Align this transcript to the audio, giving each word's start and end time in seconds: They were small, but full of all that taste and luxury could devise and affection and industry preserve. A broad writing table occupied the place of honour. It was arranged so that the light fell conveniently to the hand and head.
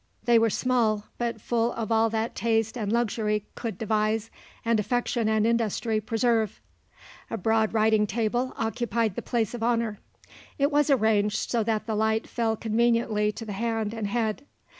They 0.23 0.39
were 0.39 0.49
small, 0.49 1.03
but 1.19 1.39
full 1.39 1.73
of 1.73 1.91
all 1.91 2.09
that 2.09 2.33
taste 2.33 2.75
and 2.75 2.91
luxury 2.91 3.45
could 3.53 3.77
devise 3.77 4.31
and 4.65 4.79
affection 4.79 5.29
and 5.29 5.45
industry 5.45 6.01
preserve. 6.01 6.59
A 7.29 7.37
broad 7.37 7.71
writing 7.71 8.07
table 8.07 8.51
occupied 8.57 9.13
the 9.13 9.21
place 9.21 9.53
of 9.53 9.61
honour. 9.61 9.99
It 10.57 10.71
was 10.71 10.89
arranged 10.89 11.47
so 11.51 11.61
that 11.65 11.85
the 11.85 11.93
light 11.93 12.25
fell 12.25 12.55
conveniently 12.55 13.31
to 13.33 13.45
the 13.45 13.53
hand 13.53 13.93
and 13.93 14.07
head. 14.07 14.43